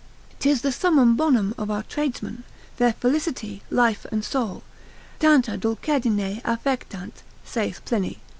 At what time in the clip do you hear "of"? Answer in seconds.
1.59-1.69